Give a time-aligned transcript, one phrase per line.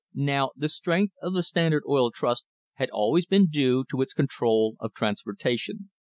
[0.15, 2.45] Now, the strength of the Standard Oil Trust
[2.77, 5.91] had always been due to its control of transportation.